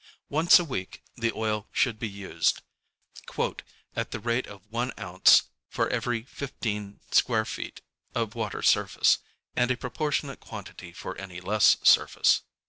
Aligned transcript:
Once 0.29 0.57
a 0.57 0.65
week 0.65 1.03
the 1.15 1.31
oil 1.35 1.67
should 1.71 1.99
be 1.99 2.09
used, 2.09 2.63
ŌĆ£at 3.27 4.09
the 4.09 4.19
rate 4.19 4.47
of 4.47 4.63
once 4.71 4.91
ounce 4.97 5.43
for 5.69 5.87
every 5.89 6.23
fifteen 6.23 6.99
square 7.11 7.45
feet 7.45 7.81
of 8.15 8.33
water 8.33 8.63
surface, 8.63 9.19
and 9.55 9.69
a 9.69 9.77
proportionate 9.77 10.39
quantity 10.39 10.91
for 10.91 11.15
any 11.19 11.39
less 11.39 11.77
surface. 11.83 12.41